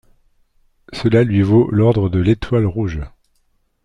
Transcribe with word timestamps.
Cela 0.93 1.23
lui 1.23 1.43
vaut 1.43 1.69
l'ordre 1.69 2.09
de 2.09 2.17
l'Étoile 2.17 2.65
rouge. 2.65 3.01